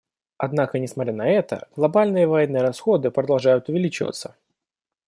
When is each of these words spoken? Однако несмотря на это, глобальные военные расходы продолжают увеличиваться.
Однако 0.37 0.79
несмотря 0.79 1.13
на 1.13 1.29
это, 1.29 1.67
глобальные 1.75 2.25
военные 2.25 2.63
расходы 2.63 3.11
продолжают 3.11 3.69
увеличиваться. 3.69 4.35